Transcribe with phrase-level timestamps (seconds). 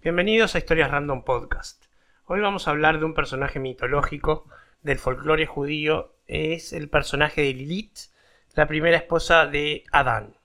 [0.00, 1.86] Bienvenidos a Historias Random Podcast.
[2.26, 4.46] Hoy vamos a hablar de un personaje mitológico
[4.80, 6.14] del folclore judío.
[6.28, 7.98] Es el personaje de Lilith,
[8.54, 10.36] la primera esposa de Adán.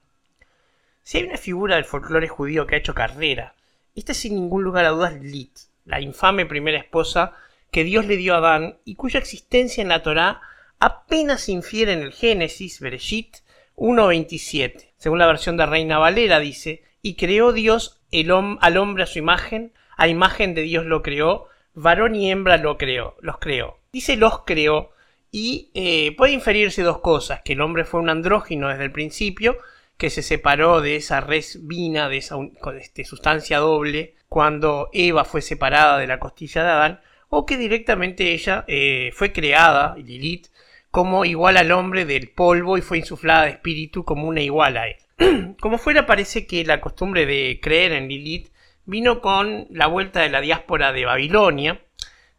[1.04, 3.54] Si hay una figura del folclore judío que ha hecho carrera,
[3.94, 7.34] esta es sin ningún lugar a dudas Lilith, la infame primera esposa
[7.70, 10.42] que Dios le dio a Adán y cuya existencia en la Torá
[10.80, 13.38] apenas se infiere en el Génesis, Bereshit
[13.76, 14.94] 1.27.
[14.98, 19.74] Según la versión de Reina Valera dice, y creó Dios al hombre a su imagen,
[19.98, 23.78] a imagen de Dios lo creó, varón y hembra lo creó, los creó.
[23.92, 24.92] Dice los creó
[25.30, 29.58] y eh, puede inferirse dos cosas, que el hombre fue un andrógino desde el principio,
[29.98, 32.38] que se separó de esa res vina, de esa
[32.80, 38.32] este, sustancia doble, cuando Eva fue separada de la costilla de Adán, o que directamente
[38.32, 40.48] ella eh, fue creada, Lilith,
[40.90, 44.88] como igual al hombre del polvo y fue insuflada de espíritu como una igual a
[44.88, 44.96] él.
[45.60, 48.52] como fuera, parece que la costumbre de creer en Lilith
[48.86, 51.82] vino con la vuelta de la diáspora de Babilonia,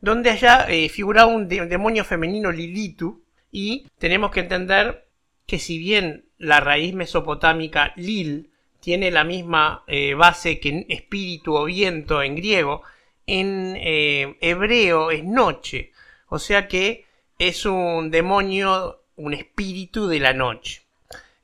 [0.00, 5.06] donde allá eh, figuraba un, demonio femenino Lilitu, y tenemos que entender
[5.46, 11.64] que si bien la raíz mesopotámica Lil tiene la misma eh, base que espíritu o
[11.64, 12.82] viento en griego,
[13.27, 15.92] en eh, hebreo es noche,
[16.28, 17.06] o sea que
[17.38, 20.83] es un demonio, un espíritu de la noche.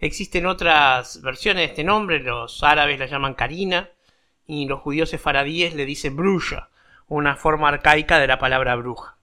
[0.01, 3.91] Existen otras versiones de este nombre, los árabes la llaman Karina
[4.47, 6.71] y los judíos sefaradíes le dicen bruja,
[7.07, 9.19] una forma arcaica de la palabra bruja.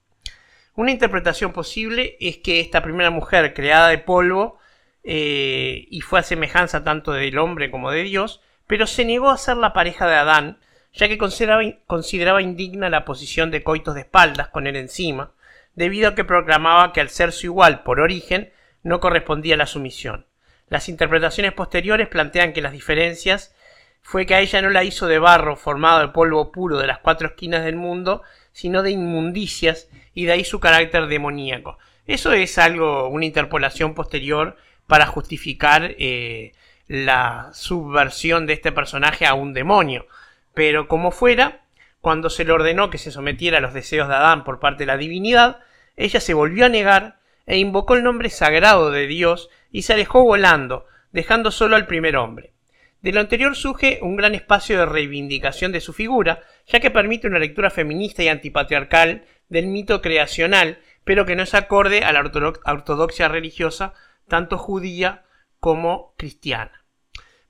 [0.76, 4.60] Una interpretación posible es que esta primera mujer creada de polvo
[5.02, 9.36] eh, y fue a semejanza tanto del hombre como de Dios, pero se negó a
[9.36, 10.60] ser la pareja de Adán,
[10.92, 15.32] ya que consideraba, consideraba indigna la posición de coitos de espaldas con él encima,
[15.74, 18.52] debido a que proclamaba que al ser su igual por origen
[18.84, 20.27] no correspondía la sumisión.
[20.68, 23.54] Las interpretaciones posteriores plantean que las diferencias
[24.02, 26.98] fue que a ella no la hizo de barro formado de polvo puro de las
[26.98, 31.78] cuatro esquinas del mundo, sino de inmundicias, y de ahí su carácter demoníaco.
[32.06, 34.56] Eso es algo, una interpolación posterior
[34.86, 36.52] para justificar eh,
[36.86, 40.06] la subversión de este personaje a un demonio.
[40.54, 41.60] Pero como fuera,
[42.00, 44.86] cuando se le ordenó que se sometiera a los deseos de Adán por parte de
[44.86, 45.60] la divinidad,
[45.96, 47.17] ella se volvió a negar
[47.48, 52.16] e invocó el nombre sagrado de Dios y se alejó volando, dejando solo al primer
[52.16, 52.52] hombre.
[53.00, 57.26] De lo anterior surge un gran espacio de reivindicación de su figura, ya que permite
[57.26, 62.20] una lectura feminista y antipatriarcal del mito creacional, pero que no es acorde a la
[62.20, 63.94] ortodoxia religiosa,
[64.28, 65.24] tanto judía
[65.58, 66.84] como cristiana.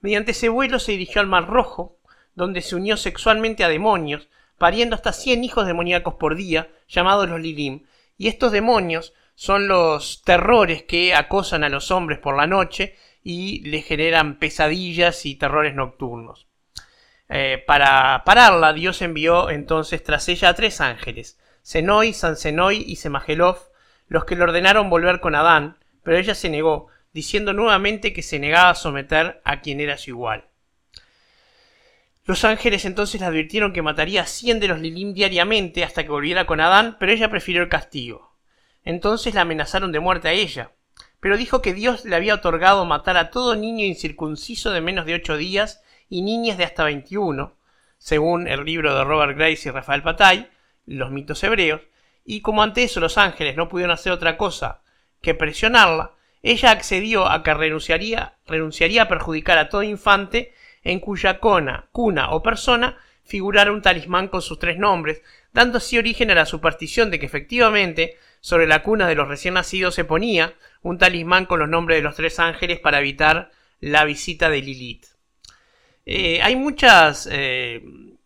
[0.01, 1.99] Mediante ese vuelo se dirigió al Mar Rojo,
[2.37, 4.29] donde se unió sexualmente a demonios,
[4.59, 7.83] pariendo hasta 100 hijos demoníacos por día, llamados los Lilim,
[8.17, 13.61] y estos demonios son los terrores que acosan a los hombres por la noche y
[13.71, 16.49] les generan pesadillas y terrores nocturnos.
[17.29, 23.59] Eh, para pararla, Dios envió entonces tras ella a tres ángeles, Senoi, Sansenoi y Semagelov,
[24.09, 28.41] los que le ordenaron volver con Adán, pero ella se negó, diciendo nuevamente que se
[28.41, 30.49] negaba a someter a quien era su igual.
[32.25, 36.11] Los ángeles entonces le advirtieron que mataría a cien de los Lilim diariamente hasta que
[36.11, 38.28] volviera con Adán, pero ella prefirió el castigo.
[38.89, 40.73] Entonces la amenazaron de muerte a ella,
[41.21, 45.13] pero dijo que Dios le había otorgado matar a todo niño incircunciso de menos de
[45.13, 47.59] ocho días y niñas de hasta veintiuno,
[47.99, 50.49] según el libro de Robert Grace y Rafael Patay,
[50.87, 51.83] Los mitos hebreos,
[52.25, 54.81] y como ante eso los ángeles no pudieron hacer otra cosa
[55.21, 56.13] que presionarla,
[56.43, 62.31] ella accedió a que renunciaría, renunciaría a perjudicar a todo infante en cuya cona, cuna
[62.31, 65.21] o persona figurara un talismán con sus tres nombres,
[65.53, 69.55] dando así origen a la superstición de que efectivamente sobre la cuna de los recién
[69.55, 73.51] nacidos se ponía un talismán con los nombres de los tres ángeles para evitar
[73.81, 75.07] la visita de Lilith.
[76.07, 77.83] Eh, hay muchas eh,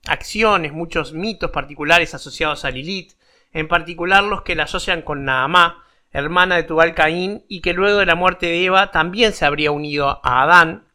[0.06, 3.14] acciones, muchos mitos particulares asociados a Lilith,
[3.52, 7.98] en particular los que la asocian con Naamá, hermana de Tubal Caín, y que luego
[7.98, 10.86] de la muerte de Eva también se habría unido a Adán,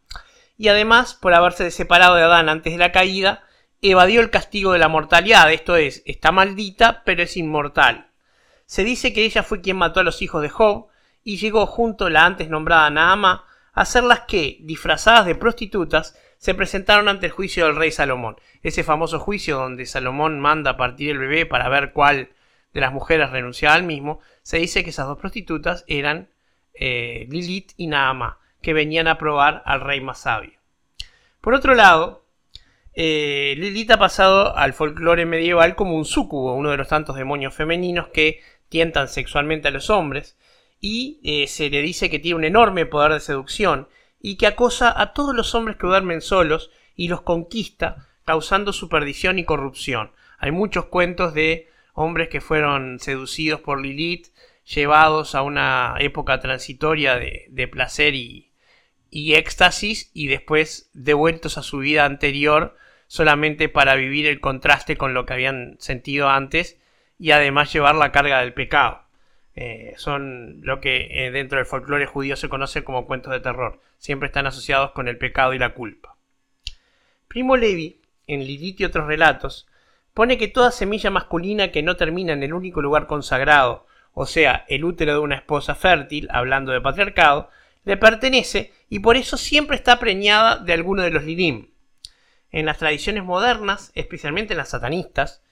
[0.57, 3.43] y además, por haberse separado de Adán antes de la caída,
[3.81, 8.06] evadió el castigo de la mortalidad, esto es, está maldita, pero es inmortal.
[8.67, 10.87] Se dice que ella fue quien mató a los hijos de Job,
[11.23, 13.43] y llegó junto a la antes nombrada Naama
[13.73, 18.37] a ser las que, disfrazadas de prostitutas, se presentaron ante el juicio del rey Salomón.
[18.63, 22.29] Ese famoso juicio donde Salomón manda a partir el bebé para ver cuál
[22.73, 26.29] de las mujeres renunciaba al mismo, se dice que esas dos prostitutas eran
[26.73, 30.59] eh, Lilith y Naama, que venían a probar al rey más sabio.
[31.41, 32.25] Por otro lado,
[32.93, 37.53] eh, Lilith ha pasado al folclore medieval como un súcubo, uno de los tantos demonios
[37.53, 40.37] femeninos que tientan sexualmente a los hombres,
[40.79, 43.87] y eh, se le dice que tiene un enorme poder de seducción
[44.21, 48.89] y que acosa a todos los hombres que duermen solos y los conquista, causando su
[48.89, 50.11] perdición y corrupción.
[50.37, 54.27] Hay muchos cuentos de hombres que fueron seducidos por Lilith,
[54.65, 58.51] llevados a una época transitoria de, placer y,
[59.09, 62.75] y éxtasis y después devueltos a su vida anterior
[63.07, 66.77] solamente para vivir el contraste con lo que habían sentido antes
[67.19, 69.01] y además llevar la carga del pecado.
[69.55, 73.81] Eh, son lo que eh, dentro del folclore judío se conoce como cuentos de terror.
[73.97, 76.15] Siempre están asociados con el pecado y la culpa.
[77.27, 79.67] Primo Levi, en Lilith y otros relatos,
[80.13, 84.65] pone que toda semilla masculina que no termina en el único lugar consagrado, o sea,
[84.67, 87.49] el útero de una esposa fértil, hablando de patriarcado,
[87.83, 91.69] le pertenece y por eso siempre está preñada de alguno de los lilim.
[92.51, 95.43] En las tradiciones modernas, especialmente en las satanistas,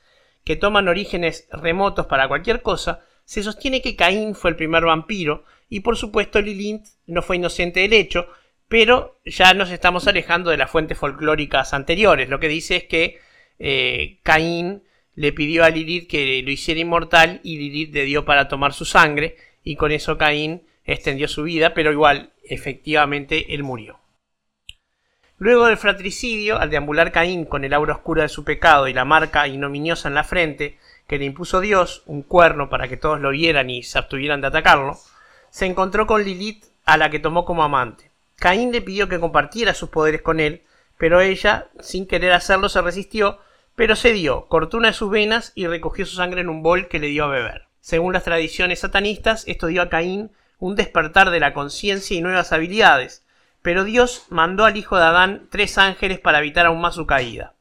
[0.46, 5.44] que toman orígenes remotos para cualquier cosa, se sostiene que Caín fue el primer vampiro
[5.68, 8.28] y por supuesto Lilith no fue inocente del hecho,
[8.68, 12.30] pero ya nos estamos alejando de las fuentes folclóricas anteriores.
[12.30, 13.20] Lo que dice es que
[13.58, 14.84] eh, Caín
[15.16, 18.86] le pidió a Lilith que lo hiciera inmortal y Lilith le dio para tomar su
[18.86, 24.00] sangre y con eso Caín extendió su vida, pero igual, efectivamente, él murió.
[25.38, 29.04] Luego del fratricidio, al deambular Caín con el aura oscura de su pecado y la
[29.04, 30.78] marca ignominiosa en la frente
[31.08, 34.48] que le impuso Dios, un cuerno para que todos lo vieran y se abstuvieran de
[34.48, 34.98] atacarlo,
[35.50, 38.10] se encontró con Lilith a la que tomó como amante.
[38.38, 40.64] Caín le pidió que compartiera sus poderes con él,
[40.98, 43.40] pero ella, sin querer hacerlo, se resistió,
[43.76, 47.00] pero cedió, cortó una de sus venas y recogió su sangre en un bol que
[47.00, 47.66] le dio a beber.
[47.82, 52.54] Según las tradiciones satanistas, esto dio a Caín un despertar de la conciencia y nuevas
[52.54, 53.25] habilidades,
[53.66, 57.56] pero Dios mandó al hijo de Adán tres ángeles para evitar aún más su caída.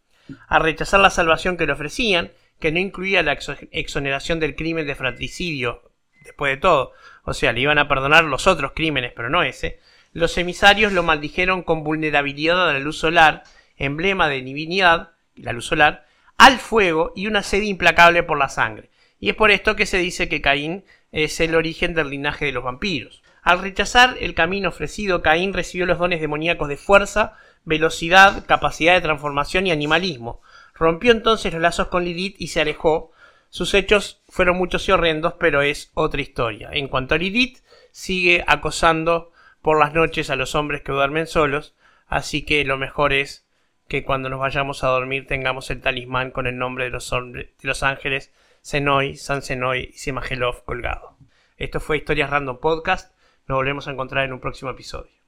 [0.48, 2.30] Al rechazar la salvación que le ofrecían,
[2.60, 3.38] que no incluía la
[3.70, 5.90] exoneración del crimen de fratricidio,
[6.20, 6.92] después de todo,
[7.22, 9.80] o sea, le iban a perdonar los otros crímenes, pero no ese,
[10.12, 13.42] los emisarios lo maldijeron con vulnerabilidad a la luz solar,
[13.78, 18.90] emblema de divinidad, la luz solar, al fuego y una sed implacable por la sangre.
[19.18, 22.52] Y es por esto que se dice que Caín es el origen del linaje de
[22.52, 23.22] los vampiros.
[23.44, 29.02] Al rechazar el camino ofrecido, Caín recibió los dones demoníacos de fuerza, velocidad, capacidad de
[29.02, 30.40] transformación y animalismo.
[30.74, 33.12] Rompió entonces los lazos con Lilith y se alejó.
[33.50, 36.70] Sus hechos fueron muchos y horrendos, pero es otra historia.
[36.72, 37.58] En cuanto a Lilith,
[37.92, 39.30] sigue acosando
[39.60, 41.74] por las noches a los hombres que duermen solos,
[42.06, 43.46] así que lo mejor es
[43.88, 47.48] que cuando nos vayamos a dormir tengamos el talismán con el nombre de los, de
[47.60, 48.32] los ángeles
[48.62, 51.18] Senoi, San Senoi y Simagelov colgado.
[51.58, 53.13] Esto fue Historias Random Podcast.
[53.46, 55.14] Nos volvemos a encontrar en un próximo episodio.